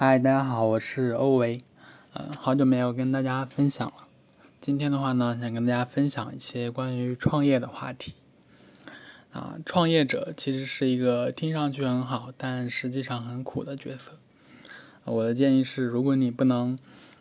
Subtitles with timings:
[0.00, 1.60] 嗨，大家好，我是欧维，
[2.12, 4.06] 嗯，好久没有跟大家分享了。
[4.60, 8.14] 今天的话呢，想跟大家分享一些关于创业的话题。
[9.32, 14.12] 啊，创业者其实是一个听上去很好，但实际上很苦的角色。
[15.02, 16.78] 我的建议是，如果你不能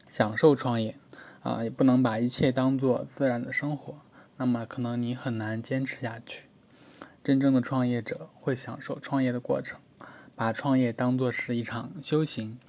[0.07, 0.95] 享受创业，
[1.41, 3.95] 啊，也不能把一切当做自然的生活，
[4.37, 6.43] 那么可能你很难坚持下去。
[7.23, 9.79] 真正的创业者会享受创业的过程，
[10.35, 12.59] 把创业当作是一场修行，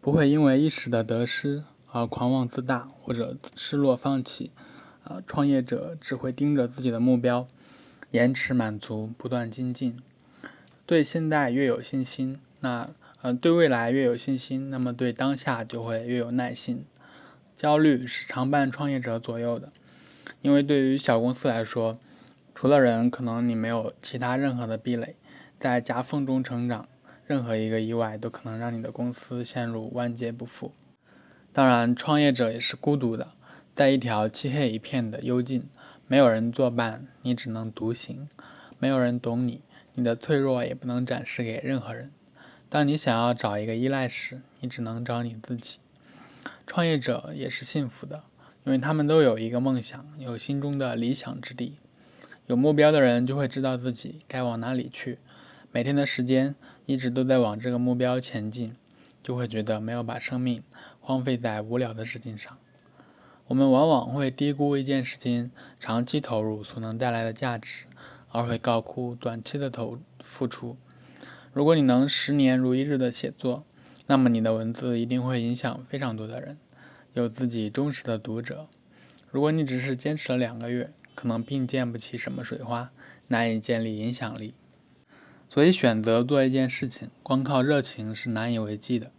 [0.00, 4.50] 不会因为一时的得失而狂妄自大或者失落放弃。
[5.04, 7.48] 啊，创业者只会盯着自己的目标，
[8.10, 9.96] 延迟满足，不断精进。
[10.86, 12.88] 对现在越有信心，那
[13.22, 16.84] 呃对未来越有信心，那么对当下就会越有耐心。
[17.56, 19.72] 焦虑是常伴创业者左右的，
[20.42, 21.98] 因为对于小公司来说。
[22.52, 25.16] 除了人，可能你没有其他任何的壁垒，
[25.58, 26.86] 在夹缝中成长，
[27.30, 30.72] 任何一个意外都可能让你的公司陷入万劫不复。
[31.52, 33.28] 当然，创业者也是孤独的，
[33.72, 35.68] 在一条漆黑一片的幽径，
[36.08, 38.28] 没有人作伴，你只能独行，
[38.80, 39.60] 没有人懂你，
[39.94, 42.10] 你的脆弱也不能展示给任何人。
[42.68, 45.78] 当你想要找一个依赖时，你只能找你自己。
[46.66, 48.24] 创业者也是幸福的，
[48.64, 51.76] 因为他们都有一个梦想，有心中的理想之地。
[52.48, 55.18] 有目标的人就会知道自己该往哪里去，
[55.72, 58.74] 每天的时间一直都在往这个目标前进，
[59.22, 60.62] 就会觉得没有把生命
[61.00, 62.58] 荒废在无聊的事情上。
[63.46, 67.84] 我们往往会低估一件事情长期投入所能带来的价值，
[68.30, 70.76] 而会高估短期的投付出。
[71.52, 73.64] 如果你能十年如一日的写作，
[74.08, 76.58] 那么你的文字一定会影响非常多的人，
[77.12, 78.66] 有自己忠实的读者。
[79.30, 82.90] 如果你只是坚持了两个月，可能并溅不起什么水花，
[83.28, 84.54] 难以建立影响力。
[85.52, 89.10] 所以，选择做一件事情，光靠热情是难以为继的。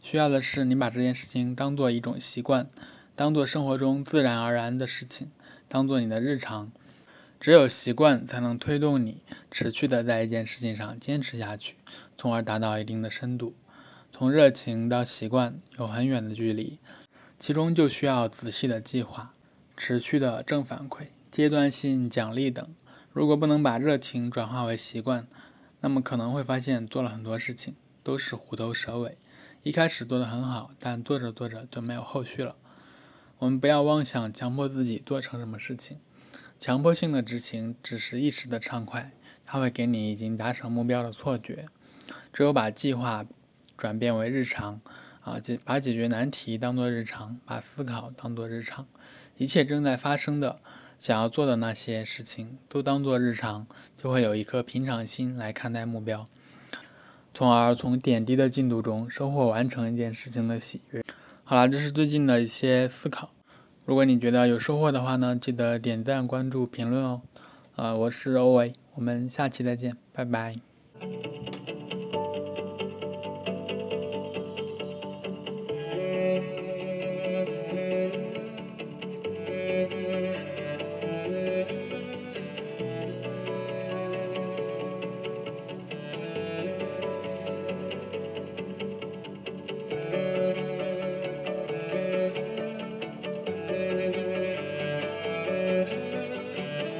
[0.00, 2.70] 需要的是你把这件事情当做一种习惯，
[3.14, 5.30] 当做生活中自然而然的事情，
[5.68, 6.72] 当做你的日常。
[7.38, 11.76] 只有习惯才能推动你持续的在一件事情上坚持下去，
[12.16, 13.54] 从而达到一定的深度。
[14.10, 16.78] 从热情到习惯有很远的距离，
[17.38, 19.34] 其中就需要仔细的计划，
[19.76, 21.08] 持续的正反馈。
[21.30, 22.66] 阶段性奖励等，
[23.12, 25.26] 如果不能把热情转化为习惯，
[25.84, 29.18] 那么可能会发现做了很多事情都是虎头蛇尾。
[29.62, 32.56] 一开始做得很好，但做着做着就没有后续了。
[33.36, 35.98] 我们不要妄想强迫自己做成什么事情，
[36.58, 39.12] 强迫性的执行只是一时的畅快，
[39.44, 41.66] 它会给你已经达成目标的错觉。
[42.32, 43.26] 只有把计划
[43.76, 44.80] 转变为日常，
[45.20, 48.86] 啊，解把解决难题当做日常，把思考当做日常，
[49.36, 50.60] 一切正在发生的。
[51.04, 56.26] 想要做的那些事情都当做日常，就会有一颗平常心来看待目标，
[57.34, 61.04] 从而从点滴的进度中收获完成一件事情的喜悦。
[61.44, 63.28] 好了，这是最近的一些思考。
[63.84, 67.20] 如果你觉得有收获的话呢，记得点赞、关注、评论哦。
[67.76, 70.56] 啊，我是欧维，我们下期再见，拜拜。